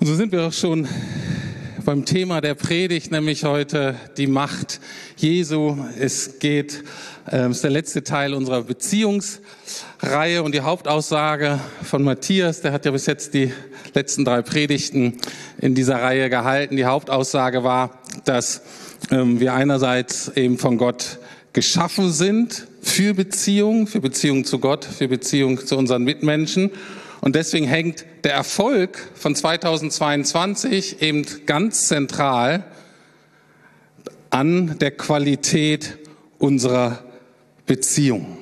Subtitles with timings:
[0.00, 0.86] Und so sind wir auch schon
[1.88, 4.78] beim Thema der Predigt, nämlich heute die Macht
[5.16, 5.76] Jesu.
[5.98, 6.84] Es geht,
[7.30, 12.90] äh, ist der letzte Teil unserer Beziehungsreihe und die Hauptaussage von Matthias, der hat ja
[12.90, 13.52] bis jetzt die
[13.94, 15.14] letzten drei Predigten
[15.58, 16.76] in dieser Reihe gehalten.
[16.76, 18.60] Die Hauptaussage war, dass
[19.10, 21.18] ähm, wir einerseits eben von Gott
[21.54, 26.70] geschaffen sind für Beziehung, für Beziehung zu Gott, für Beziehung zu unseren Mitmenschen
[27.20, 32.64] und deswegen hängt der Erfolg von 2022 eben ganz zentral
[34.30, 35.98] an der Qualität
[36.38, 37.04] unserer
[37.66, 38.38] Beziehung.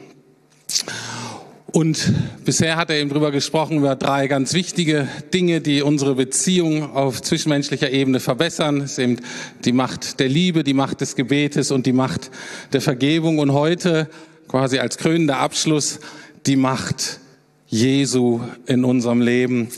[1.77, 2.11] Und
[2.47, 7.21] bisher hat er eben drüber gesprochen, über drei ganz wichtige Dinge, die unsere Beziehung auf
[7.21, 8.81] zwischenmenschlicher Ebene verbessern.
[8.81, 9.19] Das ist eben
[9.67, 12.31] die Macht der Liebe, die Macht des Gebetes und die Macht
[12.73, 13.37] der Vergebung.
[13.37, 14.09] Und heute
[14.49, 16.01] quasi als krönender Abschluss
[16.47, 17.21] die Macht
[17.67, 19.69] Jesu in unserem Leben.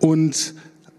[0.00, 0.54] Und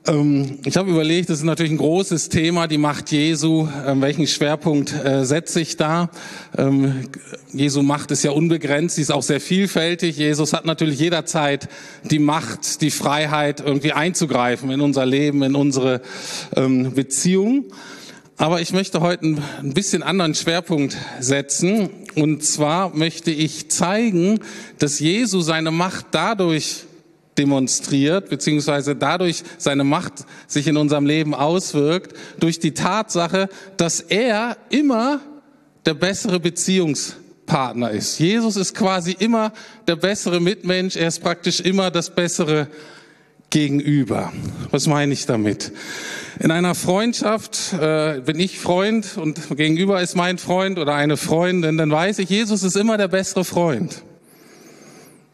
[0.05, 3.69] ich habe überlegt, das ist natürlich ein großes Thema, die Macht Jesu.
[3.87, 6.09] Ähm, welchen Schwerpunkt äh, setze ich da?
[6.57, 7.07] Ähm,
[7.53, 10.17] Jesu Macht ist ja unbegrenzt, sie ist auch sehr vielfältig.
[10.17, 11.69] Jesus hat natürlich jederzeit
[12.03, 16.01] die Macht, die Freiheit, irgendwie einzugreifen in unser Leben, in unsere
[16.57, 17.67] ähm, Beziehung.
[18.35, 21.89] Aber ich möchte heute ein bisschen anderen Schwerpunkt setzen.
[22.15, 24.41] Und zwar möchte ich zeigen,
[24.79, 26.87] dass Jesu seine Macht dadurch
[27.37, 34.57] demonstriert, beziehungsweise dadurch seine Macht sich in unserem Leben auswirkt, durch die Tatsache, dass er
[34.69, 35.19] immer
[35.85, 38.19] der bessere Beziehungspartner ist.
[38.19, 39.51] Jesus ist quasi immer
[39.87, 42.67] der bessere Mitmensch, er ist praktisch immer das bessere
[43.49, 44.33] Gegenüber.
[44.71, 45.71] Was meine ich damit?
[46.39, 51.77] In einer Freundschaft äh, bin ich Freund und gegenüber ist mein Freund oder eine Freundin,
[51.77, 54.01] dann weiß ich, Jesus ist immer der bessere Freund.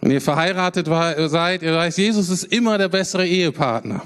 [0.02, 0.88] Wenn ihr verheiratet
[1.30, 4.02] seid, ihr weiß, Jesus ist immer der bessere Ehepartner.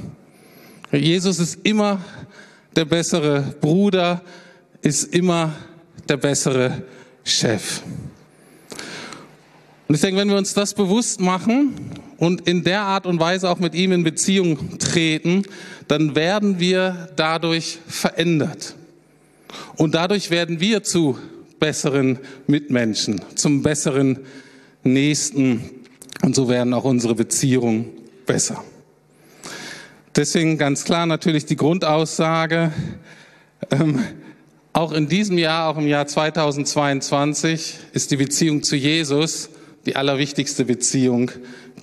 [0.91, 1.99] Jesus ist immer
[2.75, 4.21] der bessere Bruder,
[4.81, 5.53] ist immer
[6.09, 6.83] der bessere
[7.23, 7.81] Chef.
[9.87, 11.73] Und ich denke, wenn wir uns das bewusst machen
[12.17, 15.43] und in der Art und Weise auch mit ihm in Beziehung treten,
[15.87, 18.75] dann werden wir dadurch verändert.
[19.75, 21.17] Und dadurch werden wir zu
[21.59, 24.19] besseren Mitmenschen, zum besseren
[24.83, 25.69] Nächsten.
[26.23, 27.89] Und so werden auch unsere Beziehungen
[28.25, 28.63] besser.
[30.15, 32.71] Deswegen ganz klar natürlich die Grundaussage,
[33.71, 33.99] ähm,
[34.71, 39.49] auch in diesem Jahr, auch im Jahr 2022, ist die Beziehung zu Jesus
[39.85, 41.29] die allerwichtigste Beziehung,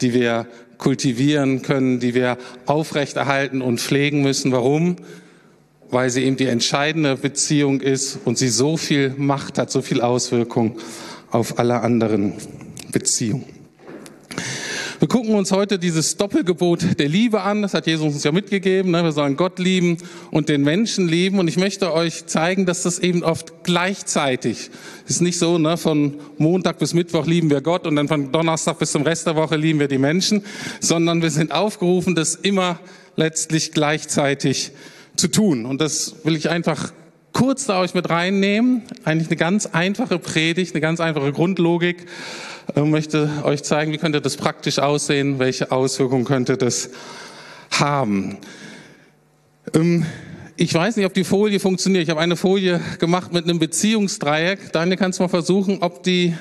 [0.00, 0.46] die wir
[0.78, 4.52] kultivieren können, die wir aufrechterhalten und pflegen müssen.
[4.52, 4.96] Warum?
[5.90, 10.00] Weil sie eben die entscheidende Beziehung ist und sie so viel Macht hat, so viel
[10.00, 10.78] Auswirkung
[11.30, 12.32] auf alle anderen
[12.90, 13.59] Beziehungen.
[15.00, 17.62] Wir gucken uns heute dieses Doppelgebot der Liebe an.
[17.62, 18.90] Das hat Jesus uns ja mitgegeben.
[18.90, 19.02] Ne?
[19.02, 19.96] Wir sollen Gott lieben
[20.30, 21.38] und den Menschen lieben.
[21.38, 24.70] Und ich möchte euch zeigen, dass das eben oft gleichzeitig
[25.08, 25.22] ist.
[25.22, 25.78] Nicht so, ne?
[25.78, 29.36] von Montag bis Mittwoch lieben wir Gott und dann von Donnerstag bis zum Rest der
[29.36, 30.44] Woche lieben wir die Menschen,
[30.80, 32.78] sondern wir sind aufgerufen, das immer
[33.16, 34.72] letztlich gleichzeitig
[35.16, 35.64] zu tun.
[35.64, 36.92] Und das will ich einfach
[37.32, 38.82] kurz da euch mit reinnehmen.
[39.04, 42.04] Eigentlich eine ganz einfache Predigt, eine ganz einfache Grundlogik.
[42.74, 46.90] Möchte euch zeigen, wie könnte das praktisch aussehen, welche Auswirkungen könnte das
[47.70, 48.38] haben.
[49.74, 50.06] Ähm,
[50.56, 52.04] ich weiß nicht, ob die Folie funktioniert.
[52.04, 54.72] Ich habe eine Folie gemacht mit einem Beziehungsdreieck.
[54.72, 56.34] Daniel, kannst du mal versuchen, ob die,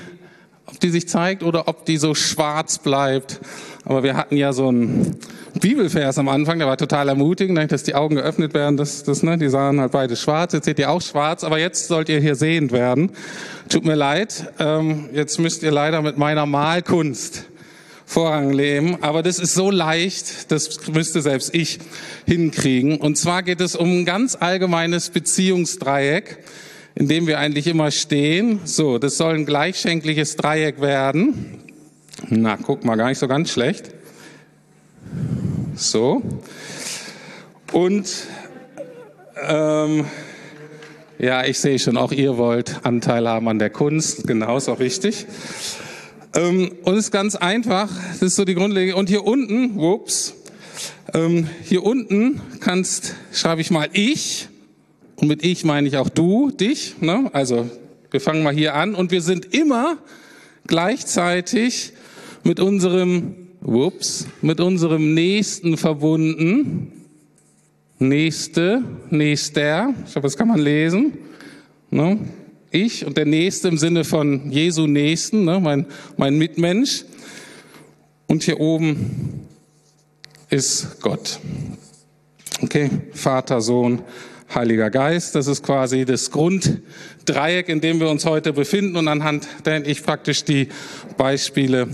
[0.66, 3.40] ob die sich zeigt oder ob die so schwarz bleibt.
[3.84, 5.16] Aber wir hatten ja so einen
[5.58, 8.76] Bibelvers am Anfang, der war total ermutigend, dass die Augen geöffnet werden.
[8.76, 10.52] Das, das, ne, die sahen halt beide schwarz.
[10.52, 13.10] Jetzt seht ihr auch schwarz, aber jetzt sollt ihr hier sehend werden.
[13.68, 17.46] Tut mir leid, ähm, jetzt müsst ihr leider mit meiner Malkunst
[18.10, 18.98] Vorrang nehmen.
[19.02, 21.78] Aber das ist so leicht, das müsste selbst ich
[22.26, 22.98] hinkriegen.
[22.98, 26.38] Und zwar geht es um ein ganz allgemeines Beziehungsdreieck,
[26.96, 28.60] in dem wir eigentlich immer stehen.
[28.64, 31.60] So, das soll ein gleichschenkliches Dreieck werden.
[32.28, 33.92] Na, guck mal, gar nicht so ganz schlecht.
[35.80, 36.20] So.
[37.72, 38.06] Und
[39.48, 40.04] ähm,
[41.18, 44.26] ja, ich sehe schon, auch ihr wollt Anteil haben an der Kunst.
[44.26, 45.24] Genau, ist auch richtig.
[46.34, 47.88] Ähm, und es ist ganz einfach.
[48.12, 48.94] Das ist so die Grundlage.
[48.94, 50.34] Und hier unten, whoops,
[51.14, 54.48] ähm, hier unten kannst, schreibe ich mal ich.
[55.16, 57.00] Und mit ich meine ich auch du, dich.
[57.00, 57.30] Ne?
[57.32, 57.70] Also
[58.10, 58.94] wir fangen mal hier an.
[58.94, 59.96] Und wir sind immer
[60.66, 61.94] gleichzeitig
[62.44, 66.92] mit unserem, whoops, mit unserem Nächsten verbunden.
[67.98, 71.18] Nächste, nächster, ich glaube, das kann man lesen.
[71.90, 72.18] Ne?
[72.70, 75.86] ich und der Nächste im Sinne von Jesu Nächsten, ne, mein,
[76.16, 77.04] mein Mitmensch.
[78.26, 79.46] Und hier oben
[80.50, 81.40] ist Gott.
[82.62, 84.02] Okay, Vater, Sohn,
[84.54, 85.34] Heiliger Geist.
[85.34, 90.02] Das ist quasi das Grunddreieck, in dem wir uns heute befinden und anhand der ich
[90.02, 90.68] praktisch die
[91.16, 91.88] Beispiele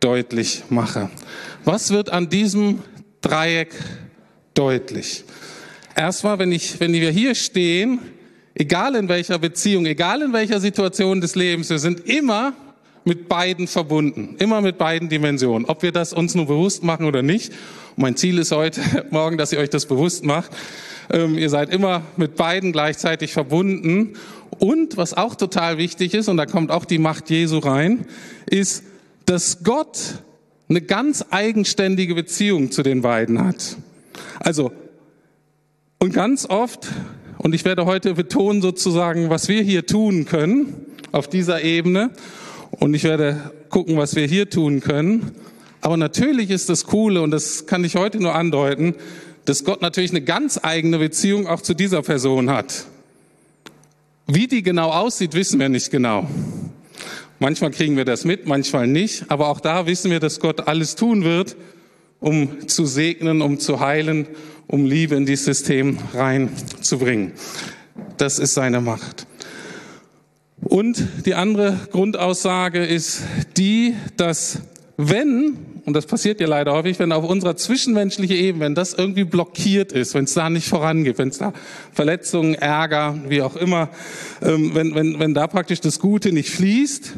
[0.00, 1.10] deutlich mache.
[1.64, 2.80] Was wird an diesem
[3.20, 3.74] Dreieck
[4.54, 5.24] deutlich?
[5.94, 8.00] Erstmal, wenn ich, wenn wir hier stehen,
[8.54, 12.52] egal in welcher Beziehung, egal in welcher Situation des Lebens, wir sind immer
[13.04, 17.22] mit beiden verbunden, immer mit beiden Dimensionen, ob wir das uns nur bewusst machen oder
[17.22, 17.52] nicht.
[17.94, 20.50] Mein Ziel ist heute Morgen, dass ihr euch das bewusst macht.
[21.10, 24.14] Ähm, ihr seid immer mit beiden gleichzeitig verbunden.
[24.58, 28.06] Und was auch total wichtig ist, und da kommt auch die Macht Jesu rein,
[28.46, 28.82] ist,
[29.26, 30.22] dass Gott
[30.68, 33.76] eine ganz eigenständige Beziehung zu den beiden hat.
[34.40, 34.72] Also,
[35.98, 36.88] und ganz oft,
[37.38, 40.74] und ich werde heute betonen sozusagen, was wir hier tun können
[41.12, 42.10] auf dieser Ebene,
[42.70, 45.32] und ich werde gucken, was wir hier tun können.
[45.80, 48.94] Aber natürlich ist das Coole, und das kann ich heute nur andeuten,
[49.44, 52.86] dass Gott natürlich eine ganz eigene Beziehung auch zu dieser Person hat.
[54.26, 56.28] Wie die genau aussieht, wissen wir nicht genau.
[57.38, 59.24] Manchmal kriegen wir das mit, manchmal nicht.
[59.28, 61.56] Aber auch da wissen wir, dass Gott alles tun wird,
[62.20, 64.26] um zu segnen, um zu heilen,
[64.66, 67.32] um Liebe in dieses System reinzubringen.
[68.16, 69.26] Das ist seine Macht.
[70.62, 73.22] Und die andere Grundaussage ist
[73.56, 74.60] die, dass
[74.96, 79.22] wenn und das passiert ja leider häufig, wenn auf unserer zwischenmenschlichen Ebene, wenn das irgendwie
[79.22, 81.52] blockiert ist, wenn es da nicht vorangeht, wenn es da
[81.92, 83.90] Verletzungen, Ärger, wie auch immer,
[84.42, 87.12] ähm, wenn, wenn, wenn da praktisch das Gute nicht fließt,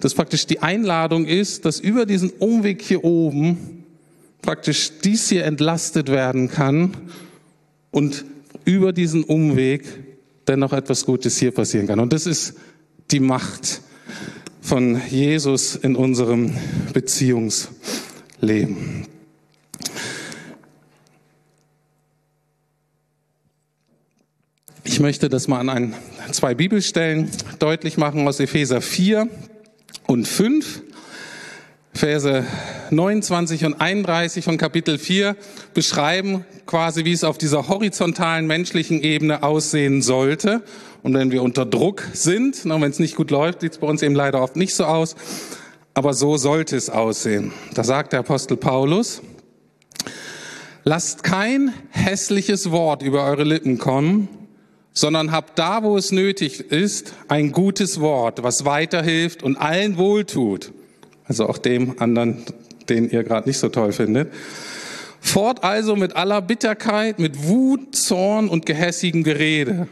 [0.00, 3.86] dass praktisch die Einladung ist, dass über diesen Umweg hier oben
[4.42, 6.94] praktisch dies hier entlastet werden kann
[7.90, 8.26] und
[8.66, 9.84] über diesen Umweg
[10.46, 12.00] dennoch etwas Gutes hier passieren kann.
[12.00, 12.54] Und das ist
[13.10, 13.80] die Macht
[14.68, 16.54] von Jesus in unserem
[16.92, 19.06] Beziehungsleben.
[24.84, 25.94] Ich möchte das mal an ein,
[26.32, 29.28] zwei Bibelstellen deutlich machen aus Epheser 4
[30.06, 30.82] und 5.
[31.94, 32.44] Verse
[32.90, 35.34] 29 und 31 von Kapitel 4
[35.72, 40.62] beschreiben quasi, wie es auf dieser horizontalen menschlichen Ebene aussehen sollte.
[41.08, 44.02] Und wenn wir unter Druck sind, wenn es nicht gut läuft, sieht es bei uns
[44.02, 45.16] eben leider oft nicht so aus.
[45.94, 47.50] Aber so sollte es aussehen.
[47.72, 49.22] Da sagt der Apostel Paulus,
[50.84, 54.28] lasst kein hässliches Wort über eure Lippen kommen,
[54.92, 60.72] sondern habt da, wo es nötig ist, ein gutes Wort, was weiterhilft und allen wohltut.
[61.24, 62.44] Also auch dem anderen,
[62.90, 64.30] den ihr gerade nicht so toll findet.
[65.20, 69.88] Fort also mit aller Bitterkeit, mit Wut, Zorn und gehässigem Gerede.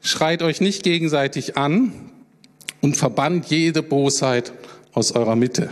[0.00, 1.92] Schreit euch nicht gegenseitig an
[2.80, 4.52] und verbannt jede Bosheit
[4.92, 5.70] aus eurer Mitte.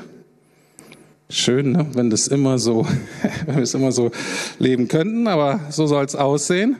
[1.28, 1.86] Schön, ne?
[1.94, 2.86] wenn das immer so,
[3.46, 4.10] wenn wir es immer so
[4.58, 6.76] leben könnten, aber so soll es aussehen.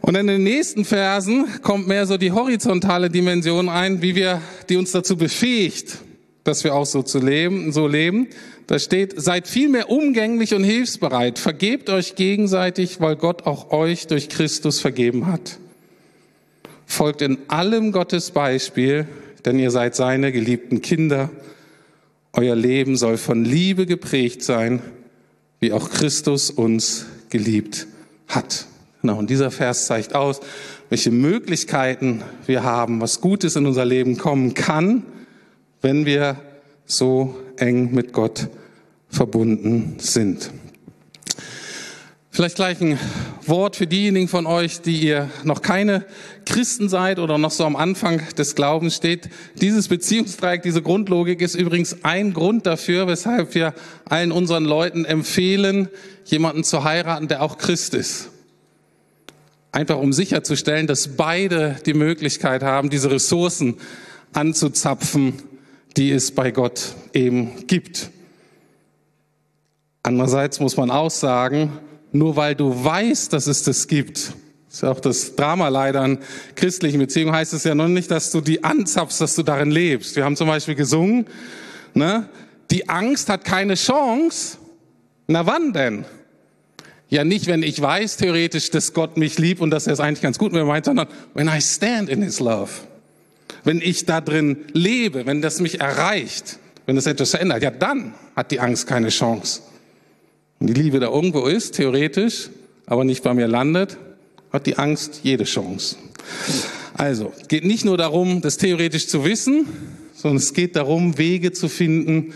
[0.00, 4.76] Und in den nächsten Versen kommt mehr so die horizontale Dimension ein, wie wir, die
[4.76, 5.98] uns dazu befähigt,
[6.42, 8.28] dass wir auch so zu leben, so leben.
[8.66, 11.38] Da steht, seid vielmehr umgänglich und hilfsbereit.
[11.38, 15.58] Vergebt euch gegenseitig, weil Gott auch euch durch Christus vergeben hat.
[16.90, 19.06] Folgt in allem Gottes Beispiel,
[19.44, 21.30] denn ihr seid seine geliebten Kinder.
[22.32, 24.82] Euer Leben soll von Liebe geprägt sein,
[25.60, 27.86] wie auch Christus uns geliebt
[28.26, 28.66] hat.
[29.02, 30.40] Genau, und dieser Vers zeigt aus,
[30.88, 35.04] welche Möglichkeiten wir haben, was Gutes in unser Leben kommen kann,
[35.82, 36.40] wenn wir
[36.86, 38.48] so eng mit Gott
[39.08, 40.50] verbunden sind.
[42.40, 42.98] Vielleicht gleich ein
[43.44, 46.06] Wort für diejenigen von euch, die ihr noch keine
[46.46, 49.28] Christen seid oder noch so am Anfang des Glaubens steht.
[49.60, 53.74] Dieses Beziehungsdreieck, diese Grundlogik ist übrigens ein Grund dafür, weshalb wir
[54.06, 55.90] allen unseren Leuten empfehlen,
[56.24, 58.30] jemanden zu heiraten, der auch Christ ist.
[59.70, 63.76] Einfach um sicherzustellen, dass beide die Möglichkeit haben, diese Ressourcen
[64.32, 65.34] anzuzapfen,
[65.98, 68.08] die es bei Gott eben gibt.
[70.02, 71.78] Andererseits muss man auch sagen,
[72.12, 74.32] nur weil du weißt, dass es das gibt,
[74.70, 76.18] ist ja auch das Drama leider in
[76.54, 80.14] christlichen Beziehungen, heißt es ja noch nicht, dass du die anzapfst, dass du darin lebst.
[80.14, 81.26] Wir haben zum Beispiel gesungen,
[81.94, 82.28] ne?
[82.70, 84.58] die Angst hat keine Chance.
[85.26, 86.04] Na wann denn?
[87.08, 90.22] Ja, nicht, wenn ich weiß theoretisch, dass Gott mich liebt und dass er es eigentlich
[90.22, 92.70] ganz gut mit mir meint, sondern when I stand in his love.
[93.64, 98.14] Wenn ich da drin lebe, wenn das mich erreicht, wenn das etwas verändert, ja, dann
[98.36, 99.62] hat die Angst keine Chance.
[100.60, 102.50] Wenn die Liebe da irgendwo ist, theoretisch,
[102.84, 103.96] aber nicht bei mir landet,
[104.52, 105.96] hat die Angst jede Chance.
[106.92, 109.66] Also, geht nicht nur darum, das theoretisch zu wissen,
[110.12, 112.34] sondern es geht darum, Wege zu finden,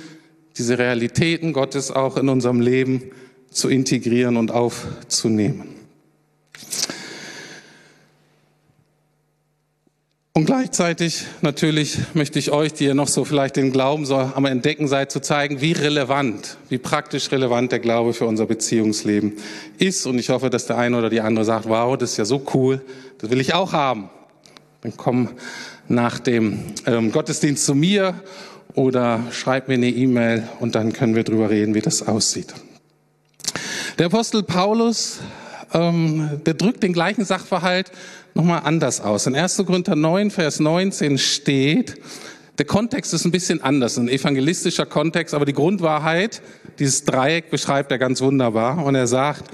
[0.57, 3.03] diese Realitäten Gottes auch in unserem Leben
[3.51, 5.65] zu integrieren und aufzunehmen.
[10.37, 14.47] Und gleichzeitig natürlich möchte ich euch, die ihr noch so vielleicht den Glauben so am
[14.47, 19.35] Entdecken seid, zu zeigen, wie relevant, wie praktisch relevant der Glaube für unser Beziehungsleben
[19.79, 20.07] ist.
[20.07, 22.45] Und ich hoffe, dass der eine oder die andere sagt, wow, das ist ja so
[22.53, 22.83] cool,
[23.19, 24.11] das will ich auch haben.
[24.81, 25.29] Dann komm
[25.87, 28.21] nach dem ähm, Gottesdienst zu mir
[28.75, 32.53] oder schreib mir eine E-Mail und dann können wir drüber reden, wie das aussieht.
[34.01, 35.21] Der Apostel Paulus,
[35.73, 37.93] ähm, der drückt den gleichen Sachverhalt
[38.35, 39.27] nochmal anders aus.
[39.27, 39.57] In 1.
[39.65, 41.97] Korinther 9, Vers 19 steht,
[42.59, 46.43] der Kontext ist ein bisschen anders, ein evangelistischer Kontext, aber die Grundwahrheit,
[46.79, 48.85] dieses Dreieck beschreibt er ganz wunderbar.
[48.85, 49.51] Und er sagt,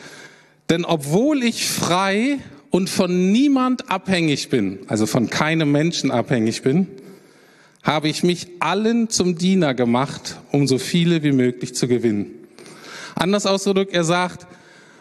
[0.68, 2.38] denn obwohl ich frei
[2.70, 6.88] und von niemand abhängig bin, also von keinem Menschen abhängig bin,
[7.82, 12.26] habe ich mich allen zum Diener gemacht, um so viele wie möglich zu gewinnen.
[13.14, 14.46] Anders ausgedrückt, er sagt,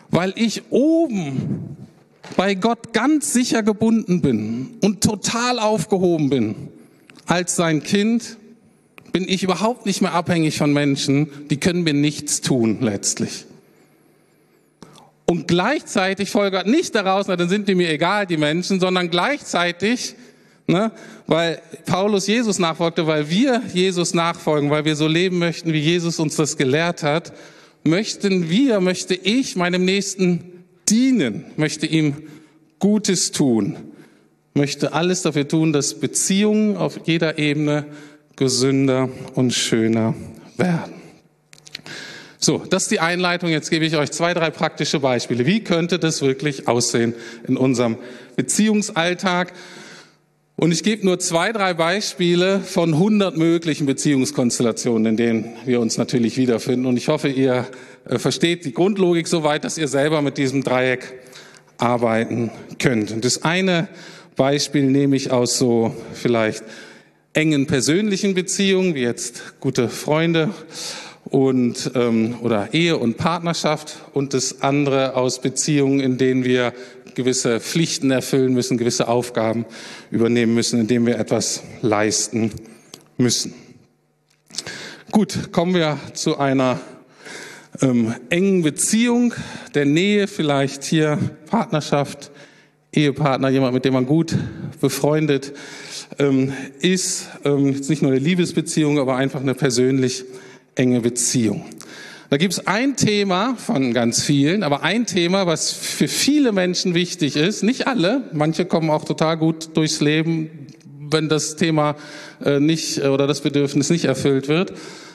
[0.09, 1.77] weil ich oben
[2.36, 6.55] bei Gott ganz sicher gebunden bin und total aufgehoben bin
[7.25, 8.38] als sein Kind,
[9.12, 13.45] bin ich überhaupt nicht mehr abhängig von Menschen, die können mir nichts tun letztlich.
[15.25, 20.15] Und gleichzeitig folgt nicht daraus, na, dann sind die mir egal, die Menschen, sondern gleichzeitig,
[20.65, 20.91] ne,
[21.27, 26.17] weil Paulus Jesus nachfolgte, weil wir Jesus nachfolgen, weil wir so leben möchten, wie Jesus
[26.17, 27.31] uns das gelehrt hat,
[27.83, 30.58] möchten wir, möchte ich meinem Nächsten
[30.89, 32.15] dienen, möchte ihm
[32.79, 33.75] Gutes tun,
[34.53, 37.86] möchte alles dafür tun, dass Beziehungen auf jeder Ebene
[38.36, 40.15] gesünder und schöner
[40.58, 40.93] werden.
[42.41, 43.50] So, das ist die Einleitung.
[43.50, 45.46] Jetzt gebe ich euch zwei, drei praktische Beispiele.
[45.46, 47.13] Wie könnte das wirklich aussehen
[47.46, 47.98] in unserem
[48.38, 49.51] Beziehungsalltag?
[50.59, 55.97] Und ich gebe nur zwei, drei Beispiele von 100 möglichen Beziehungskonstellationen, in denen wir uns
[55.97, 56.85] natürlich wiederfinden.
[56.85, 57.65] Und ich hoffe, ihr
[58.03, 61.13] äh, versteht die Grundlogik so weit, dass ihr selber mit diesem Dreieck
[61.77, 63.11] arbeiten könnt.
[63.11, 63.87] Und das eine
[64.35, 66.65] Beispiel nehme ich aus so vielleicht
[67.31, 70.49] engen persönlichen Beziehungen, wie jetzt gute Freunde
[71.23, 76.73] und ähm, oder Ehe und Partnerschaft und das andere aus Beziehungen, in denen wir
[77.15, 79.65] gewisse Pflichten erfüllen müssen, gewisse Aufgaben
[80.11, 82.51] übernehmen müssen, indem wir etwas leisten
[83.17, 83.53] müssen.
[85.11, 86.79] Gut, kommen wir zu einer
[87.81, 89.33] ähm, engen Beziehung,
[89.73, 91.17] der Nähe, vielleicht hier
[91.49, 92.31] Partnerschaft,
[92.91, 94.35] Ehepartner, jemand, mit dem man gut
[94.81, 95.53] befreundet
[96.17, 97.27] ähm, ist.
[97.45, 100.25] Ähm, jetzt nicht nur eine Liebesbeziehung, aber einfach eine persönlich
[100.75, 101.65] enge Beziehung.
[102.29, 106.93] Da gibt es ein Thema von ganz vielen, aber ein Thema, was für viele Menschen
[106.93, 107.63] wichtig ist.
[107.63, 110.67] Nicht alle, manche kommen auch total gut durchs Leben,
[111.12, 111.95] wenn das Thema
[112.45, 114.74] äh, nicht äh, oder das Bedürfnis nicht erfüllt wird.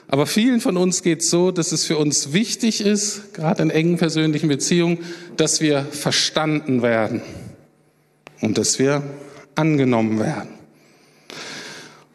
[0.09, 3.71] Aber vielen von uns geht es so, dass es für uns wichtig ist, gerade in
[3.71, 4.99] engen persönlichen Beziehungen,
[5.37, 7.23] dass wir verstanden werden
[8.41, 9.03] und dass wir
[9.55, 10.54] angenommen werden.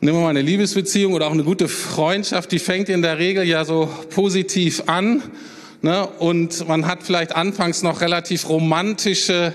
[0.01, 3.43] Nehmen wir mal eine Liebesbeziehung oder auch eine gute Freundschaft, die fängt in der Regel
[3.43, 5.21] ja so positiv an.
[5.81, 6.07] Ne?
[6.19, 9.53] Und man hat vielleicht anfangs noch relativ romantische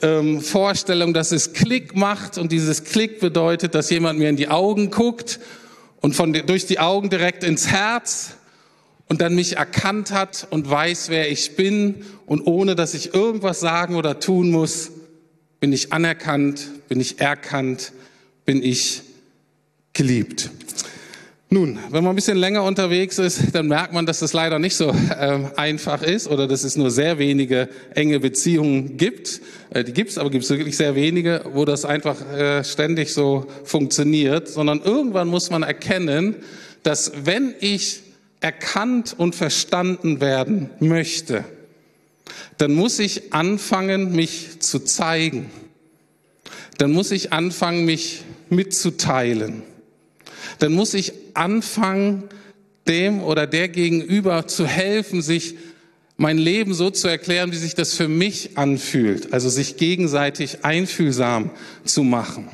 [0.00, 2.38] ähm, Vorstellungen, dass es Klick macht.
[2.38, 5.40] Und dieses Klick bedeutet, dass jemand mir in die Augen guckt
[6.00, 8.36] und von, durch die Augen direkt ins Herz
[9.08, 12.06] und dann mich erkannt hat und weiß, wer ich bin.
[12.24, 14.90] Und ohne dass ich irgendwas sagen oder tun muss,
[15.60, 17.92] bin ich anerkannt, bin ich erkannt,
[18.46, 19.02] bin ich
[19.92, 20.50] geliebt.
[21.52, 24.74] Nun, wenn man ein bisschen länger unterwegs ist, dann merkt man, dass das leider nicht
[24.74, 29.42] so äh, einfach ist oder dass es nur sehr wenige enge Beziehungen gibt.
[29.68, 33.12] Äh, die gibt es, aber gibt es wirklich sehr wenige, wo das einfach äh, ständig
[33.12, 34.48] so funktioniert.
[34.48, 36.36] Sondern irgendwann muss man erkennen,
[36.84, 38.00] dass wenn ich
[38.40, 41.44] erkannt und verstanden werden möchte,
[42.56, 45.50] dann muss ich anfangen, mich zu zeigen.
[46.78, 49.64] Dann muss ich anfangen, mich mitzuteilen
[50.58, 52.24] dann muss ich anfangen,
[52.86, 55.54] dem oder der gegenüber zu helfen, sich
[56.16, 59.32] mein Leben so zu erklären, wie sich das für mich anfühlt.
[59.32, 61.50] Also sich gegenseitig einfühlsam
[61.84, 62.48] zu machen.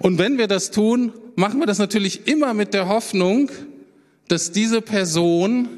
[0.00, 3.50] Und wenn wir das tun, machen wir das natürlich immer mit der Hoffnung,
[4.28, 5.68] dass diese Person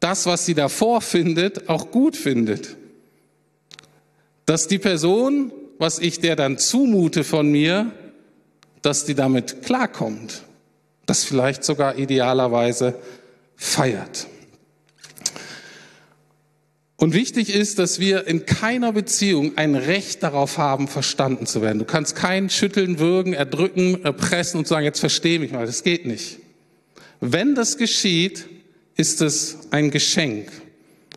[0.00, 2.76] das, was sie davor findet, auch gut findet.
[4.44, 7.92] Dass die Person, was ich der dann zumute von mir,
[8.86, 10.44] dass die damit klarkommt,
[11.06, 12.94] das vielleicht sogar idealerweise
[13.56, 14.28] feiert.
[16.94, 21.80] Und wichtig ist, dass wir in keiner Beziehung ein Recht darauf haben, verstanden zu werden.
[21.80, 25.66] Du kannst kein Schütteln, Würgen, Erdrücken, Erpressen und sagen, jetzt verstehe mich mal.
[25.66, 26.38] Das geht nicht.
[27.20, 28.46] Wenn das geschieht,
[28.94, 30.48] ist es ein Geschenk.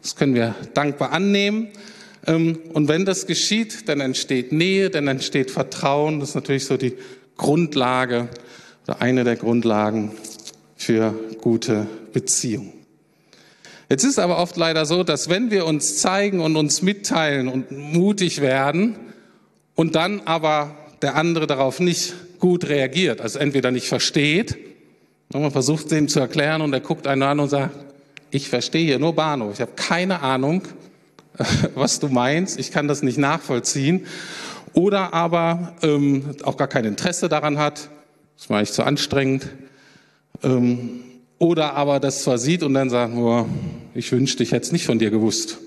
[0.01, 1.67] Das können wir dankbar annehmen.
[2.25, 6.19] Ähm, und wenn das geschieht, dann entsteht Nähe, dann entsteht Vertrauen.
[6.19, 6.95] Das ist natürlich so die
[7.39, 8.27] Grundlage
[8.85, 10.11] oder eine der Grundlagen
[10.75, 12.73] für gute Beziehungen.
[13.89, 17.71] Jetzt ist aber oft leider so, dass wenn wir uns zeigen und uns mitteilen und
[17.71, 18.97] mutig werden
[19.73, 24.57] und dann aber der andere darauf nicht gut reagiert, also entweder nicht versteht,
[25.31, 27.75] man versucht ihm zu erklären und er guckt einen an und sagt,
[28.31, 30.63] ich verstehe hier nur Bahnhof, ich habe keine Ahnung,
[31.75, 34.05] was du meinst, ich kann das nicht nachvollziehen.
[34.73, 37.89] Oder aber ähm, auch gar kein Interesse daran hat,
[38.37, 39.47] das war ich zu anstrengend.
[40.43, 41.01] Ähm,
[41.37, 43.45] oder aber das zwar sieht und dann sagt, oh,
[43.93, 45.57] ich wünschte, ich hätte es nicht von dir gewusst.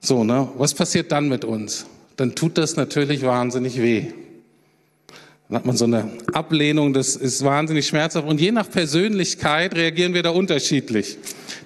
[0.00, 0.48] So, ne?
[0.56, 1.86] Was passiert dann mit uns?
[2.16, 4.12] Dann tut das natürlich wahnsinnig weh.
[5.48, 8.26] Dann hat man so eine Ablehnung, das ist wahnsinnig schmerzhaft.
[8.26, 11.18] Und je nach Persönlichkeit reagieren wir da unterschiedlich.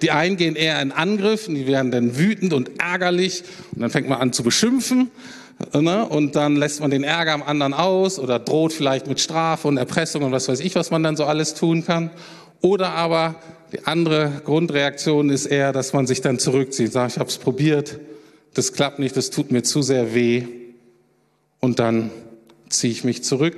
[0.03, 3.43] Die einen gehen eher in Angriff, die werden dann wütend und ärgerlich
[3.75, 5.11] und dann fängt man an zu beschimpfen.
[5.73, 6.07] Ne?
[6.07, 9.77] Und dann lässt man den Ärger am anderen aus oder droht vielleicht mit Strafe und
[9.77, 12.11] Erpressung und was weiß ich, was man dann so alles tun kann.
[12.61, 13.35] Oder aber
[13.73, 17.99] die andere Grundreaktion ist eher, dass man sich dann zurückzieht, sagt, ich habe es probiert,
[18.55, 20.45] das klappt nicht, das tut mir zu sehr weh.
[21.61, 22.11] Und dann
[22.69, 23.57] ziehe ich mich zurück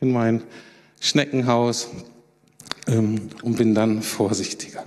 [0.00, 0.42] in mein
[1.00, 1.88] Schneckenhaus
[2.86, 4.84] ähm, und bin dann vorsichtiger.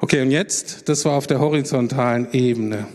[0.00, 2.86] Okay, und jetzt, das war auf der horizontalen Ebene.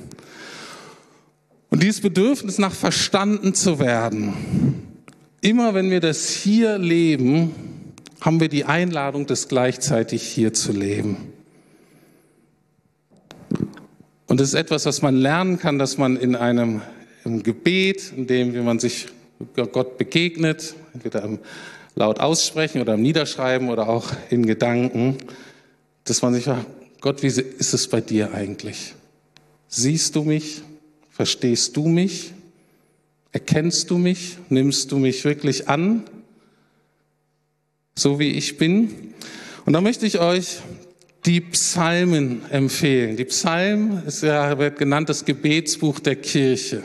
[1.70, 4.34] Und dieses Bedürfnis nach verstanden zu werden,
[5.42, 7.52] immer wenn wir das hier leben,
[8.22, 11.18] haben wir die Einladung, das gleichzeitig hier zu leben.
[14.28, 16.82] Und das ist etwas, was man lernen kann, dass man in einem
[17.26, 19.08] im Gebet, in dem wie man sich
[19.56, 21.40] Gott begegnet, entweder im
[21.96, 25.18] laut aussprechen oder im Niederschreiben oder auch in Gedanken,
[26.06, 26.66] dass man sich fragt,
[27.02, 28.96] Gott, wie ist es bei dir eigentlich?
[29.68, 30.62] Siehst du mich?
[31.20, 32.32] Verstehst du mich?
[33.34, 34.38] Erkennst du mich?
[34.48, 36.06] Nimmst du mich wirklich an?
[38.00, 39.14] so wie ich bin.
[39.66, 40.60] Und da möchte ich euch
[41.26, 43.18] die Psalmen empfehlen.
[43.18, 46.82] Die Psalmen ist ja, wird genannt das Gebetsbuch der Kirche.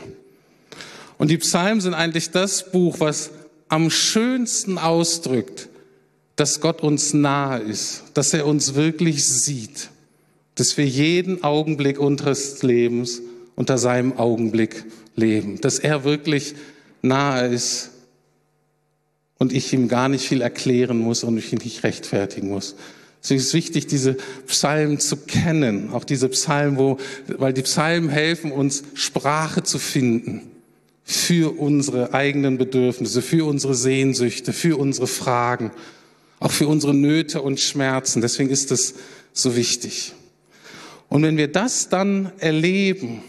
[1.17, 3.31] Und die Psalmen sind eigentlich das Buch, was
[3.69, 5.69] am schönsten ausdrückt,
[6.35, 9.89] dass Gott uns nahe ist, dass er uns wirklich sieht,
[10.55, 13.21] dass wir jeden Augenblick unseres Lebens
[13.55, 16.55] unter seinem Augenblick leben, dass er wirklich
[17.01, 17.91] nahe ist
[19.37, 22.75] und ich ihm gar nicht viel erklären muss und ich ihn nicht rechtfertigen muss.
[23.21, 28.09] Deswegen ist es wichtig, diese Psalmen zu kennen, auch diese Psalmen, wo, weil die Psalmen
[28.09, 30.51] helfen uns, Sprache zu finden
[31.03, 35.71] für unsere eigenen Bedürfnisse, für unsere Sehnsüchte, für unsere Fragen,
[36.39, 38.21] auch für unsere Nöte und Schmerzen.
[38.21, 38.95] Deswegen ist es
[39.33, 40.13] so wichtig.
[41.09, 43.21] Und wenn wir das dann erleben,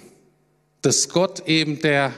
[0.82, 2.12] dass Gott eben der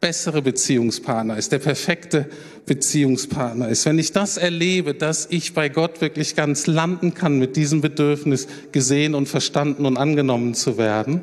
[0.00, 2.28] bessere Beziehungspartner ist, der perfekte
[2.66, 3.86] Beziehungspartner ist.
[3.86, 8.46] Wenn ich das erlebe, dass ich bei Gott wirklich ganz landen kann mit diesem Bedürfnis,
[8.70, 11.22] gesehen und verstanden und angenommen zu werden,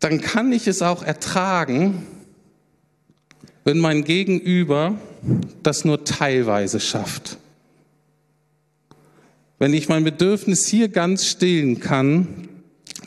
[0.00, 2.04] dann kann ich es auch ertragen,
[3.64, 4.94] wenn mein Gegenüber
[5.62, 7.38] das nur teilweise schafft.
[9.58, 12.48] Wenn ich mein Bedürfnis hier ganz stillen kann,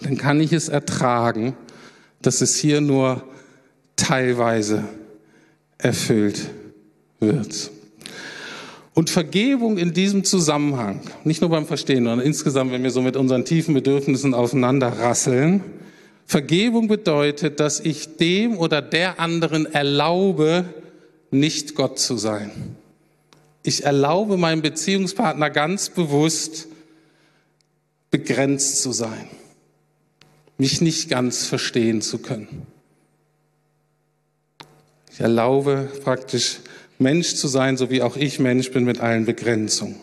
[0.01, 1.55] dann kann ich es ertragen,
[2.21, 3.23] dass es hier nur
[3.95, 4.83] teilweise
[5.77, 6.49] erfüllt
[7.19, 7.71] wird.
[8.93, 13.15] Und Vergebung in diesem Zusammenhang, nicht nur beim Verstehen, sondern insgesamt, wenn wir so mit
[13.15, 15.63] unseren tiefen Bedürfnissen aufeinanderrasseln,
[16.25, 20.65] Vergebung bedeutet, dass ich dem oder der anderen erlaube,
[21.31, 22.51] nicht Gott zu sein.
[23.63, 26.67] Ich erlaube meinem Beziehungspartner ganz bewusst,
[28.11, 29.27] begrenzt zu sein
[30.59, 32.67] mich nicht ganz verstehen zu können.
[35.11, 36.59] Ich erlaube praktisch
[36.99, 39.95] Mensch zu sein, so wie auch ich Mensch bin mit allen Begrenzungen.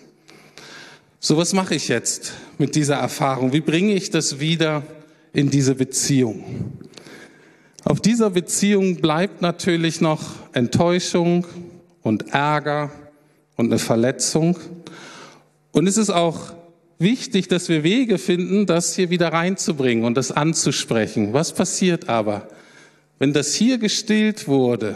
[1.20, 3.52] So was mache ich jetzt mit dieser Erfahrung?
[3.52, 4.82] Wie bringe ich das wieder
[5.32, 6.72] in diese Beziehung?
[7.84, 11.46] Auf dieser Beziehung bleibt natürlich noch Enttäuschung
[12.02, 12.90] und Ärger
[13.56, 14.58] und eine Verletzung.
[15.72, 16.55] Und es ist auch
[16.98, 21.32] wichtig, dass wir Wege finden, das hier wieder reinzubringen und das anzusprechen.
[21.32, 22.48] Was passiert aber?
[23.18, 24.94] Wenn das hier gestillt wurde,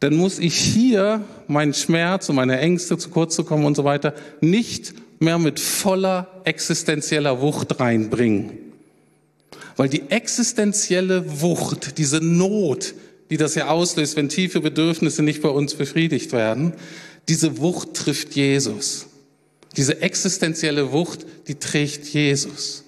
[0.00, 3.84] dann muss ich hier meinen Schmerz und meine Ängste zu kurz zu kommen und so
[3.84, 8.50] weiter nicht mehr mit voller existenzieller Wucht reinbringen.
[9.76, 12.94] Weil die existenzielle Wucht, diese Not,
[13.30, 16.72] die das ja auslöst, wenn tiefe Bedürfnisse nicht bei uns befriedigt werden,
[17.28, 19.06] diese Wucht trifft Jesus.
[19.76, 22.84] Diese existenzielle Wucht, die trägt Jesus.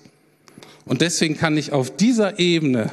[0.85, 2.91] Und deswegen kann ich auf dieser Ebene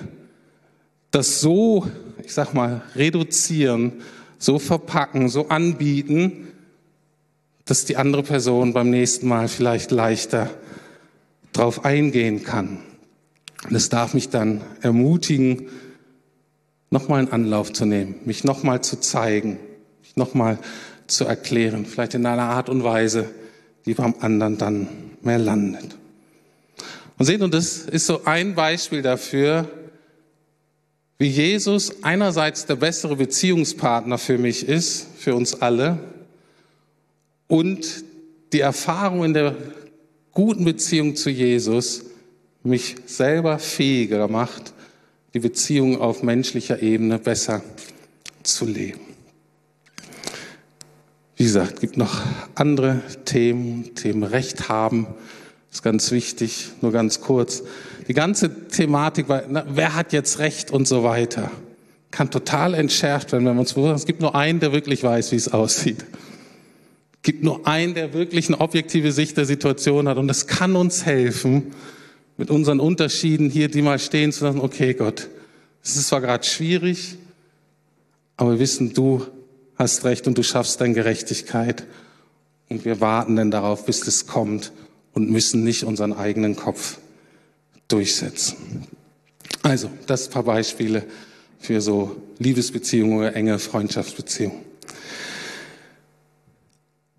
[1.11, 1.87] das so,
[2.23, 3.93] ich sag mal, reduzieren,
[4.37, 6.47] so verpacken, so anbieten,
[7.65, 10.49] dass die andere Person beim nächsten Mal vielleicht leichter
[11.53, 12.79] drauf eingehen kann.
[13.69, 15.67] Und es darf mich dann ermutigen,
[16.89, 19.59] nochmal einen Anlauf zu nehmen, mich nochmal zu zeigen,
[20.01, 20.57] mich nochmal
[21.07, 23.29] zu erklären, vielleicht in einer Art und Weise,
[23.85, 24.87] die beim anderen dann
[25.21, 25.95] mehr landet.
[27.17, 29.69] Und seht, und das ist so ein Beispiel dafür,
[31.19, 35.99] wie Jesus einerseits der bessere Beziehungspartner für mich ist, für uns alle,
[37.47, 38.05] und
[38.53, 39.55] die Erfahrung in der
[40.31, 42.05] guten Beziehung zu Jesus
[42.63, 44.73] mich selber fähiger macht,
[45.33, 47.61] die Beziehung auf menschlicher Ebene besser
[48.43, 49.10] zu leben.
[51.41, 52.21] Wie gesagt, es gibt noch
[52.53, 55.07] andere Themen, Themen Recht haben,
[55.71, 57.63] ist ganz wichtig, nur ganz kurz.
[58.07, 61.49] Die ganze Thematik, wer hat jetzt Recht und so weiter,
[62.11, 65.31] kann total entschärft werden, wenn wir uns bewusst es gibt nur einen, der wirklich weiß,
[65.31, 66.05] wie es aussieht
[67.23, 70.17] gibt nur einen, der wirklich eine objektive Sicht der Situation hat.
[70.17, 71.73] Und es kann uns helfen,
[72.37, 75.27] mit unseren Unterschieden hier die mal stehen zu lassen, okay Gott,
[75.83, 77.17] es ist zwar gerade schwierig,
[78.37, 79.25] aber wir wissen, du
[79.81, 81.85] hast recht und du schaffst deine Gerechtigkeit.
[82.69, 84.71] Und wir warten dann darauf, bis es kommt
[85.13, 86.99] und müssen nicht unseren eigenen Kopf
[87.89, 88.87] durchsetzen.
[89.63, 91.03] Also, das paar Beispiele
[91.59, 94.59] für so Liebesbeziehungen oder enge Freundschaftsbeziehungen.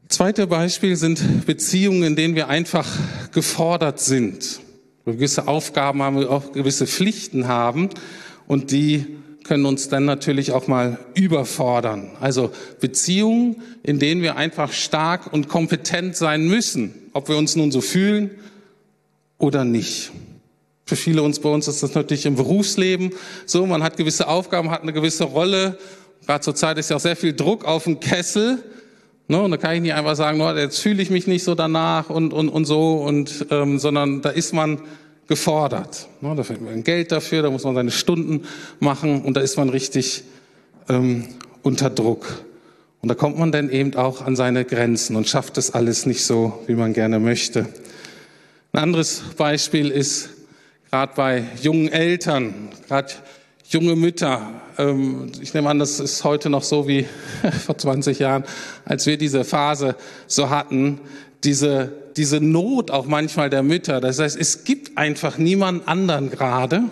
[0.08, 2.88] Zweite Beispiel sind Beziehungen, in denen wir einfach
[3.32, 4.60] gefordert sind.
[5.04, 7.90] Wir gewisse Aufgaben haben, wir auch gewisse Pflichten haben
[8.46, 12.10] und die können uns dann natürlich auch mal überfordern.
[12.20, 12.50] Also
[12.80, 17.80] Beziehungen, in denen wir einfach stark und kompetent sein müssen, ob wir uns nun so
[17.80, 18.30] fühlen
[19.38, 20.12] oder nicht.
[20.84, 23.12] Für viele uns bei uns ist das natürlich im Berufsleben
[23.46, 25.78] so, man hat gewisse Aufgaben, hat eine gewisse Rolle.
[26.26, 28.62] Gerade zur Zeit ist ja auch sehr viel Druck auf dem Kessel.
[29.28, 31.54] Ne, und da kann ich nicht einfach sagen, no, jetzt fühle ich mich nicht so
[31.54, 34.82] danach und, und, und so, und, ähm, sondern da ist man
[35.32, 36.08] gefordert.
[36.20, 38.42] Ne, da fällt man Geld dafür, da muss man seine Stunden
[38.80, 40.24] machen und da ist man richtig
[40.90, 41.26] ähm,
[41.62, 42.44] unter Druck.
[43.00, 46.22] Und da kommt man dann eben auch an seine Grenzen und schafft das alles nicht
[46.22, 47.60] so, wie man gerne möchte.
[48.72, 50.28] Ein anderes Beispiel ist
[50.90, 53.14] gerade bei jungen Eltern, gerade
[53.70, 54.50] junge Mütter.
[54.76, 57.06] Ähm, ich nehme an, das ist heute noch so wie
[57.64, 58.44] vor 20 Jahren,
[58.84, 61.00] als wir diese Phase so hatten,
[61.44, 64.00] diese, diese Not auch manchmal der Mütter.
[64.00, 66.84] Das heißt, es gibt einfach niemanden anderen gerade,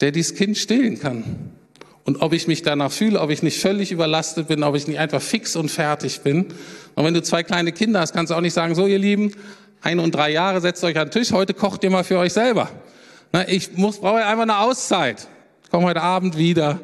[0.00, 1.24] der dieses Kind stillen kann.
[2.04, 4.98] Und ob ich mich danach fühle, ob ich nicht völlig überlastet bin, ob ich nicht
[4.98, 6.46] einfach fix und fertig bin.
[6.94, 9.32] Und wenn du zwei kleine Kinder hast, kannst du auch nicht sagen, so ihr Lieben,
[9.82, 12.32] ein und drei Jahre, setzt euch an den Tisch, heute kocht ihr mal für euch
[12.32, 12.70] selber.
[13.46, 15.28] Ich muss, brauche einfach eine Auszeit.
[15.64, 16.80] Ich komme heute Abend wieder.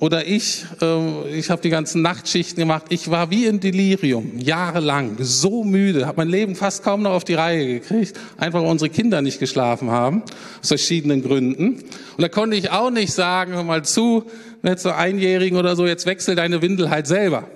[0.00, 2.84] Oder ich, äh, ich habe die ganzen Nachtschichten gemacht.
[2.88, 7.24] Ich war wie in Delirium, jahrelang, so müde, habe mein Leben fast kaum noch auf
[7.24, 10.22] die Reihe gekriegt, einfach weil unsere Kinder nicht geschlafen haben,
[10.60, 11.82] aus verschiedenen Gründen.
[12.16, 14.24] Und da konnte ich auch nicht sagen, hör mal zu,
[14.62, 17.48] jetzt so Einjährigen oder so, jetzt wechsel deine Windel halt selber.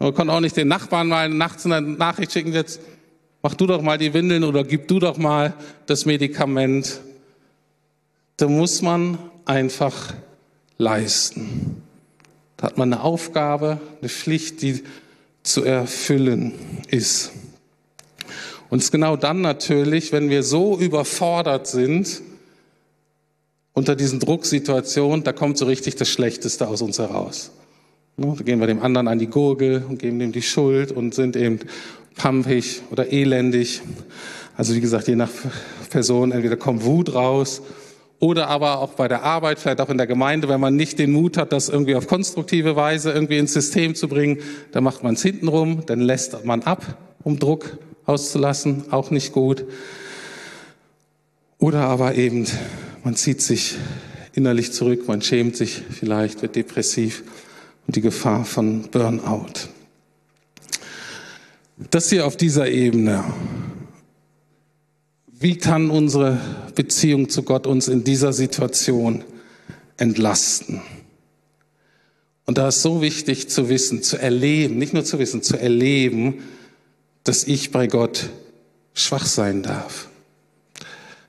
[0.00, 2.80] Man konnte auch nicht den Nachbarn mal nachts eine Nachricht schicken, jetzt
[3.42, 5.54] mach du doch mal die Windeln oder gib du doch mal
[5.86, 7.00] das Medikament
[8.38, 10.14] da muss man einfach
[10.78, 11.82] leisten.
[12.56, 14.82] Da hat man eine Aufgabe, eine Pflicht, die
[15.42, 16.54] zu erfüllen
[16.88, 17.32] ist.
[18.70, 22.22] Und es ist genau dann natürlich, wenn wir so überfordert sind
[23.72, 27.50] unter diesen Drucksituationen, da kommt so richtig das Schlechteste aus uns heraus.
[28.16, 31.36] Da gehen wir dem anderen an die Gurgel und geben dem die Schuld und sind
[31.36, 31.60] eben
[32.16, 33.80] pampig oder elendig.
[34.56, 35.30] Also wie gesagt, je nach
[35.88, 37.62] Person, entweder kommt Wut raus
[38.20, 41.12] oder aber auch bei der Arbeit, vielleicht auch in der Gemeinde, wenn man nicht den
[41.12, 44.38] Mut hat, das irgendwie auf konstruktive Weise irgendwie ins System zu bringen,
[44.72, 49.64] dann macht man es hintenrum, dann lässt man ab, um Druck auszulassen, auch nicht gut.
[51.58, 52.46] Oder aber eben,
[53.04, 53.76] man zieht sich
[54.32, 57.22] innerlich zurück, man schämt sich vielleicht, wird depressiv
[57.86, 59.68] und die Gefahr von Burnout.
[61.90, 63.24] Das hier auf dieser Ebene.
[65.40, 66.40] Wie kann unsere
[66.74, 69.22] Beziehung zu Gott uns in dieser Situation
[69.96, 70.82] entlasten?
[72.44, 76.42] Und da ist so wichtig zu wissen, zu erleben, nicht nur zu wissen, zu erleben,
[77.22, 78.30] dass ich bei Gott
[78.94, 80.08] schwach sein darf.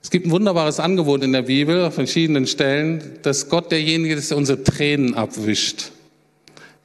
[0.02, 4.32] Es gibt ein wunderbares Angebot in der Bibel auf verschiedenen Stellen, dass Gott derjenige ist,
[4.32, 5.92] der unsere Tränen abwischt.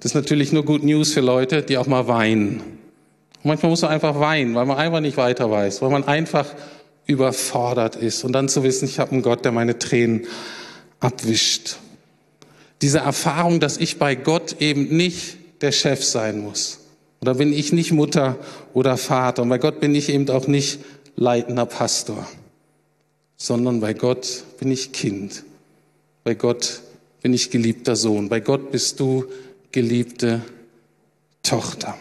[0.00, 2.60] Das ist natürlich nur Good News für Leute, die auch mal weinen.
[2.60, 6.54] Und manchmal muss man einfach weinen, weil man einfach nicht weiter weiß, weil man einfach
[7.06, 8.24] überfordert ist.
[8.24, 10.26] Und dann zu wissen, ich habe einen Gott, der meine Tränen
[11.00, 11.76] abwischt.
[12.82, 16.80] Diese Erfahrung, dass ich bei Gott eben nicht der Chef sein muss.
[17.20, 18.36] Oder bin ich nicht Mutter
[18.72, 19.42] oder Vater.
[19.42, 20.80] Und bei Gott bin ich eben auch nicht
[21.16, 22.26] leitender Pastor
[23.36, 25.44] sondern bei Gott bin ich Kind.
[26.22, 26.80] Bei Gott
[27.22, 28.28] bin ich geliebter Sohn.
[28.28, 29.26] Bei Gott bist du
[29.72, 30.42] geliebte
[31.42, 31.96] Tochter.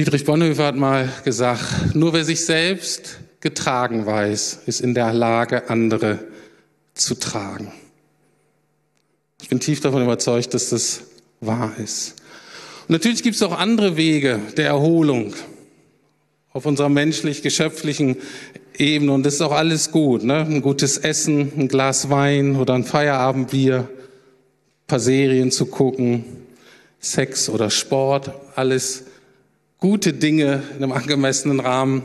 [0.00, 5.68] Dietrich Bonhoeffer hat mal gesagt, nur wer sich selbst getragen weiß, ist in der Lage,
[5.68, 6.20] andere
[6.94, 7.70] zu tragen.
[9.42, 11.02] Ich bin tief davon überzeugt, dass das
[11.42, 12.14] wahr ist.
[12.88, 15.34] Und natürlich gibt es auch andere Wege der Erholung
[16.54, 18.16] auf unserer menschlich-geschöpflichen
[18.78, 20.24] Ebene und das ist auch alles gut.
[20.24, 20.46] Ne?
[20.46, 26.24] Ein gutes Essen, ein Glas Wein oder ein Feierabendbier, ein paar Serien zu gucken,
[27.00, 29.04] Sex oder Sport, alles
[29.80, 32.02] gute Dinge in einem angemessenen Rahmen,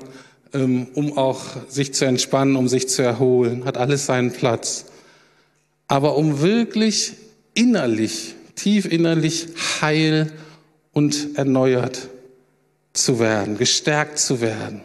[0.54, 4.86] ähm, um auch sich zu entspannen, um sich zu erholen, hat alles seinen Platz.
[5.88, 7.14] Aber um wirklich
[7.54, 9.48] innerlich, tief innerlich
[9.82, 10.32] heil
[10.94, 12.08] und erneuert
[12.94, 14.82] zu werden, gestärkt zu werden.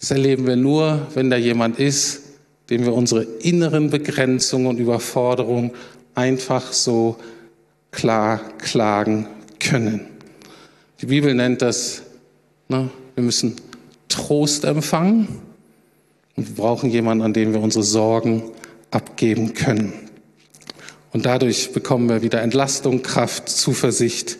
[0.00, 2.22] Das erleben wir nur, wenn da jemand ist,
[2.70, 5.72] dem wir unsere inneren Begrenzungen und Überforderungen
[6.14, 7.16] einfach so
[7.90, 9.28] klar klagen
[9.60, 10.11] können.
[11.02, 12.02] Die Bibel nennt das,
[12.68, 13.56] ne, wir müssen
[14.08, 15.26] Trost empfangen
[16.36, 18.44] und wir brauchen jemanden, an dem wir unsere Sorgen
[18.92, 19.94] abgeben können.
[21.12, 24.38] Und dadurch bekommen wir wieder Entlastung, Kraft, Zuversicht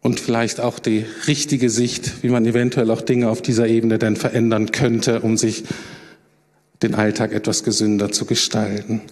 [0.00, 4.16] und vielleicht auch die richtige Sicht, wie man eventuell auch Dinge auf dieser Ebene denn
[4.16, 5.64] verändern könnte, um sich
[6.82, 9.02] den Alltag etwas gesünder zu gestalten.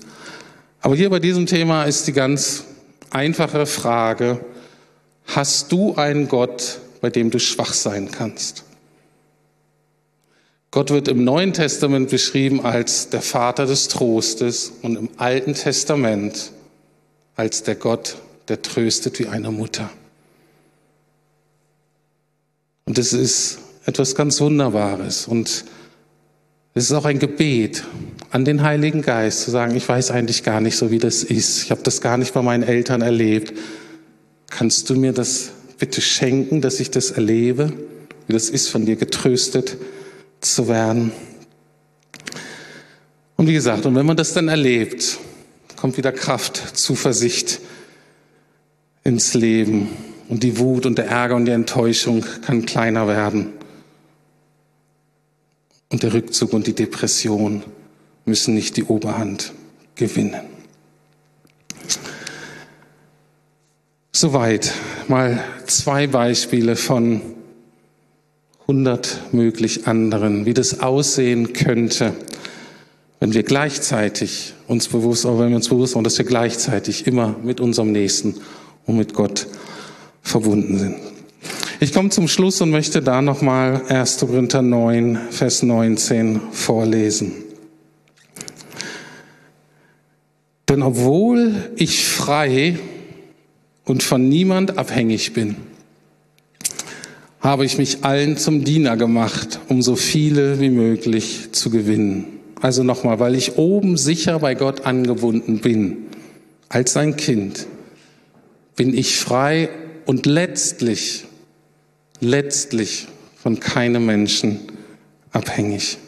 [0.80, 2.64] Aber hier bei diesem Thema ist die ganz
[3.10, 4.40] einfache Frage,
[5.26, 8.64] hast du einen Gott, bei dem du schwach sein kannst?
[10.70, 16.52] Gott wird im Neuen Testament beschrieben als der Vater des Trostes und im Alten Testament
[17.34, 18.16] als der Gott,
[18.48, 19.90] der tröstet wie eine Mutter.
[22.86, 25.26] Und es ist etwas ganz Wunderbares.
[25.26, 25.64] Und
[26.74, 27.84] es ist auch ein Gebet
[28.30, 31.62] an den Heiligen Geist zu sagen, ich weiß eigentlich gar nicht so, wie das ist.
[31.62, 33.54] Ich habe das gar nicht bei meinen Eltern erlebt.
[34.48, 37.72] Kannst du mir das bitte schenken, dass ich das erlebe,
[38.26, 39.76] wie das ist, von dir getröstet
[40.40, 41.12] zu werden?
[43.36, 45.18] Und wie gesagt, und wenn man das dann erlebt,
[45.76, 47.60] kommt wieder Kraft, Zuversicht
[49.04, 49.88] ins Leben.
[50.28, 53.52] Und die Wut und der Ärger und die Enttäuschung kann kleiner werden.
[55.88, 57.62] Und der Rückzug und die Depression
[58.24, 59.52] müssen nicht die Oberhand
[59.94, 60.55] gewinnen.
[64.18, 64.72] Soweit
[65.08, 67.20] mal zwei Beispiele von
[68.66, 72.14] hundert möglich anderen, wie das aussehen könnte,
[73.20, 77.60] wenn wir gleichzeitig uns bewusst, wenn wir uns bewusst machen, dass wir gleichzeitig immer mit
[77.60, 78.36] unserem Nächsten
[78.86, 79.48] und mit Gott
[80.22, 80.96] verbunden sind.
[81.80, 84.20] Ich komme zum Schluss und möchte da nochmal 1.
[84.20, 87.34] Korinther 9, Vers 19 vorlesen.
[90.70, 92.78] Denn obwohl ich frei
[93.86, 95.56] und von niemand abhängig bin,
[97.40, 102.26] habe ich mich allen zum Diener gemacht, um so viele wie möglich zu gewinnen.
[102.60, 105.98] Also nochmal, weil ich oben sicher bei Gott angebunden bin,
[106.68, 107.66] als sein Kind,
[108.74, 109.68] bin ich frei
[110.04, 111.24] und letztlich,
[112.20, 114.60] letztlich von keinem Menschen
[115.30, 115.98] abhängig.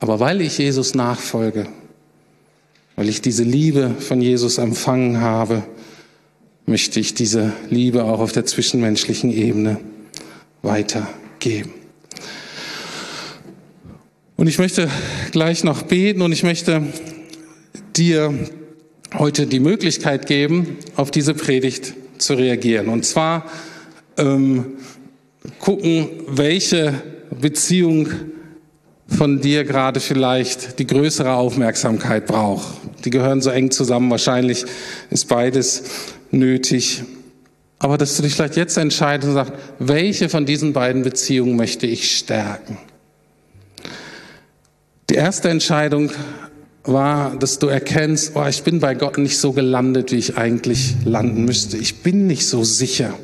[0.00, 1.66] Aber weil ich Jesus nachfolge,
[2.96, 5.62] weil ich diese Liebe von Jesus empfangen habe,
[6.68, 9.80] möchte ich diese Liebe auch auf der zwischenmenschlichen Ebene
[10.60, 11.72] weitergeben.
[14.36, 14.90] Und ich möchte
[15.32, 16.82] gleich noch beten und ich möchte
[17.96, 18.34] dir
[19.16, 22.88] heute die Möglichkeit geben, auf diese Predigt zu reagieren.
[22.88, 23.50] Und zwar
[24.18, 24.76] ähm,
[25.58, 27.02] gucken, welche
[27.40, 28.08] Beziehung
[29.08, 32.66] von dir gerade vielleicht die größere Aufmerksamkeit braucht.
[33.06, 34.10] Die gehören so eng zusammen.
[34.10, 34.66] Wahrscheinlich
[35.08, 35.84] ist beides
[36.30, 37.02] nötig.
[37.78, 41.86] Aber dass du dich vielleicht jetzt entscheidest und sagst, welche von diesen beiden Beziehungen möchte
[41.86, 42.78] ich stärken?
[45.10, 46.10] Die erste Entscheidung
[46.84, 50.96] war, dass du erkennst, oh, ich bin bei Gott nicht so gelandet, wie ich eigentlich
[51.04, 51.76] landen müsste.
[51.76, 53.14] Ich bin nicht so sicher.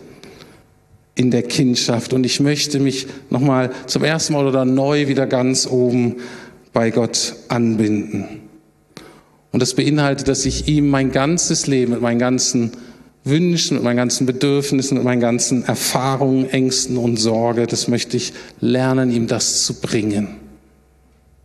[1.15, 2.13] in der Kindschaft.
[2.13, 6.17] Und ich möchte mich nochmal zum ersten Mal oder neu wieder ganz oben
[6.73, 8.41] bei Gott anbinden.
[9.53, 12.73] Und das beinhaltet, dass ich ihm mein ganzes Leben mit meinen ganzen
[13.25, 18.35] Wünschen, mit meinen ganzen Bedürfnissen, mit meinen ganzen Erfahrungen, Ängsten und Sorge, das möchte ich
[18.61, 20.37] lernen, ihm das zu bringen.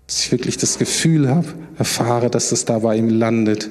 [0.06, 3.70] Dass ich wirklich das Gefühl habe, erfahre, dass das da bei ihm landet.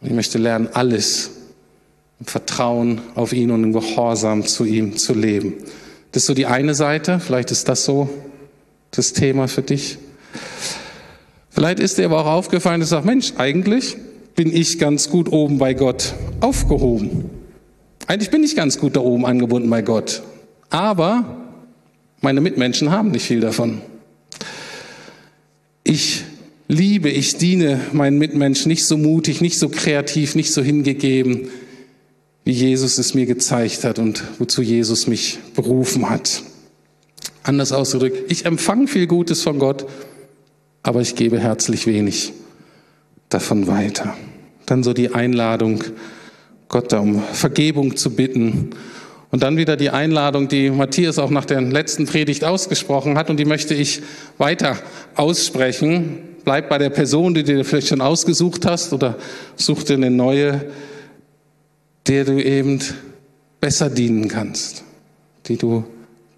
[0.00, 1.30] Und ich möchte lernen, alles
[2.18, 5.54] im Vertrauen auf ihn und im Gehorsam zu ihm zu leben.
[6.12, 7.20] Das ist so die eine Seite.
[7.20, 8.08] Vielleicht ist das so
[8.90, 9.98] das Thema für dich.
[11.50, 13.96] Vielleicht ist dir aber auch aufgefallen, dass du sagst, Mensch, eigentlich
[14.38, 17.24] bin ich ganz gut oben bei Gott aufgehoben.
[18.06, 20.22] Eigentlich bin ich ganz gut da oben angebunden bei Gott.
[20.70, 21.38] Aber
[22.20, 23.80] meine Mitmenschen haben nicht viel davon.
[25.82, 26.22] Ich
[26.68, 31.48] liebe, ich diene meinen Mitmenschen nicht so mutig, nicht so kreativ, nicht so hingegeben,
[32.44, 36.44] wie Jesus es mir gezeigt hat und wozu Jesus mich berufen hat.
[37.42, 39.86] Anders ausgedrückt, ich empfange viel Gutes von Gott,
[40.84, 42.34] aber ich gebe herzlich wenig
[43.28, 44.16] davon weiter.
[44.66, 45.84] Dann so die Einladung,
[46.68, 48.70] Gott um Vergebung zu bitten.
[49.30, 53.38] Und dann wieder die Einladung, die Matthias auch nach der letzten Predigt ausgesprochen hat und
[53.38, 54.02] die möchte ich
[54.38, 54.76] weiter
[55.14, 56.18] aussprechen.
[56.44, 59.16] Bleib bei der Person, die du dir vielleicht schon ausgesucht hast oder
[59.56, 60.64] such dir eine neue
[62.08, 62.80] der du eben
[63.60, 64.82] besser dienen kannst,
[65.46, 65.84] die du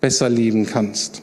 [0.01, 1.23] besser lieben kannst,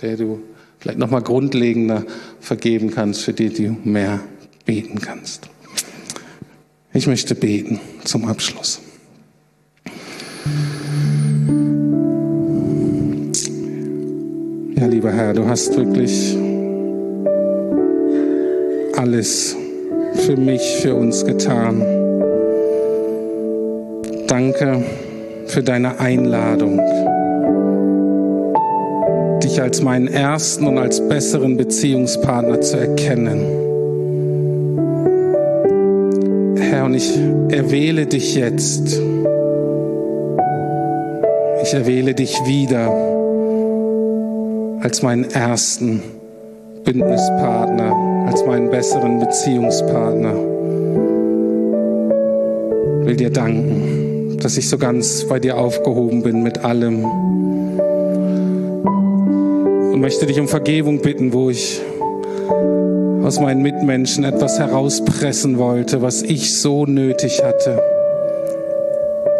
[0.00, 0.42] der du
[0.78, 2.04] vielleicht nochmal grundlegender
[2.40, 4.20] vergeben kannst, für die du mehr
[4.64, 5.48] beten kannst.
[6.94, 8.80] Ich möchte beten zum Abschluss.
[14.76, 16.36] Ja, lieber Herr, du hast wirklich
[18.96, 19.56] alles
[20.14, 21.80] für mich, für uns getan.
[24.26, 24.84] Danke
[25.46, 26.78] für deine Einladung,
[29.42, 33.71] dich als meinen ersten und als besseren Beziehungspartner zu erkennen.
[36.72, 37.16] Herr, und ich
[37.50, 39.00] erwähle dich jetzt.
[41.62, 42.90] Ich erwähle dich wieder
[44.80, 46.02] als meinen ersten
[46.84, 50.34] Bündnispartner, als meinen besseren Beziehungspartner.
[53.02, 54.02] Ich will dir danken
[54.42, 57.04] dass ich so ganz bei dir aufgehoben bin mit allem.
[59.92, 61.80] Und möchte dich um Vergebung bitten, wo ich
[63.22, 67.80] aus meinen Mitmenschen etwas herauspressen wollte, was ich so nötig hatte,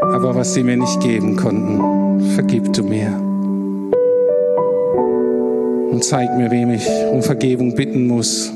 [0.00, 2.20] aber was sie mir nicht geben konnten.
[2.34, 3.08] Vergib du mir.
[5.90, 8.52] Und zeig mir, wem ich um Vergebung bitten muss.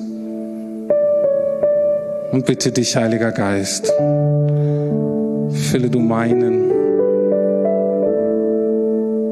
[2.33, 3.93] Und bitte dich, Heiliger Geist,
[5.71, 6.71] Fülle du meinen.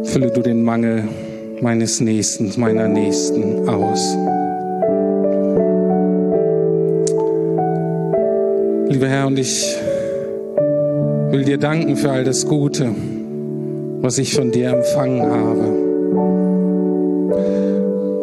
[0.04, 1.04] Fülle du den Mangel
[1.60, 4.16] meines Nächsten, meiner Nächsten aus.
[8.94, 9.76] Lieber Herr, und ich
[11.32, 12.94] will dir danken für all das Gute,
[14.00, 15.66] was ich von dir empfangen habe.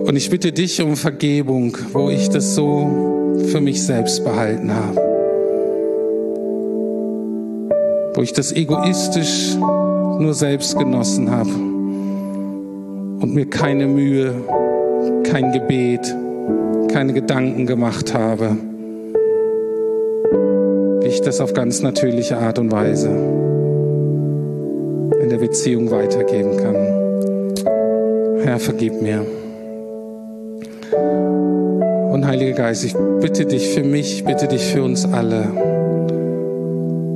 [0.08, 2.90] Und ich bitte dich um Vergebung, wo ich das so
[3.48, 5.02] für mich selbst behalten habe.
[8.14, 14.34] wo ich das egoistisch nur selbst genossen habe und mir keine Mühe,
[15.24, 16.16] kein Gebet,
[16.94, 18.58] keine Gedanken gemacht habe,
[21.04, 23.10] ich das auf ganz natürliche Art und Weise
[25.22, 26.76] in der Beziehung weitergeben kann.
[28.44, 29.26] Herr, vergib mir.
[32.12, 35.46] Und Heiliger Geist, ich bitte dich für mich, bitte dich für uns alle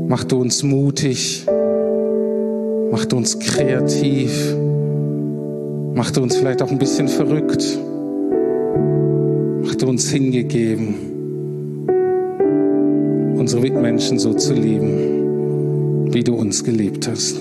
[0.08, 1.46] Mach du uns mutig.
[2.92, 4.56] Mach du uns kreativ.
[5.96, 7.78] Mach du uns vielleicht auch ein bisschen verrückt.
[9.64, 10.96] Mach du uns hingegeben,
[13.46, 17.40] unsere Mitmenschen so zu lieben, wie du uns geliebt hast.